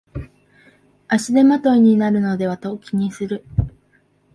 [1.09, 3.45] 足手まといになるのではと気にする